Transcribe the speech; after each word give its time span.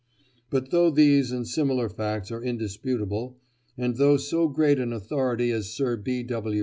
But, 0.49 0.71
though 0.71 0.89
these 0.89 1.31
and 1.31 1.47
similar 1.47 1.87
facts 1.87 2.31
are 2.31 2.41
indisputable, 2.41 3.37
and 3.77 3.97
though 3.97 4.17
so 4.17 4.47
great 4.47 4.79
an 4.79 4.91
authority 4.93 5.51
as 5.51 5.69
Sir 5.75 5.95
B. 5.95 6.23
W. 6.23 6.59